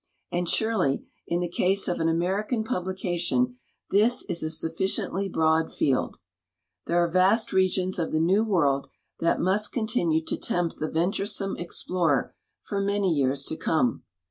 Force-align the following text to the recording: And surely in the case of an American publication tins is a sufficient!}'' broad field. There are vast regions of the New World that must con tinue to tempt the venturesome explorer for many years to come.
And 0.31 0.49
surely 0.49 1.05
in 1.27 1.41
the 1.41 1.47
case 1.47 1.87
of 1.87 1.99
an 1.99 2.09
American 2.09 2.63
publication 2.63 3.59
tins 3.91 4.23
is 4.27 4.41
a 4.41 4.49
sufficient!}'' 4.49 5.31
broad 5.31 5.71
field. 5.71 6.17
There 6.87 6.97
are 7.03 7.07
vast 7.07 7.53
regions 7.53 7.99
of 7.99 8.11
the 8.11 8.19
New 8.19 8.43
World 8.43 8.87
that 9.19 9.39
must 9.39 9.71
con 9.71 9.85
tinue 9.85 10.25
to 10.25 10.37
tempt 10.37 10.77
the 10.79 10.89
venturesome 10.89 11.55
explorer 11.55 12.33
for 12.63 12.81
many 12.81 13.13
years 13.13 13.45
to 13.45 13.55
come. 13.55 14.01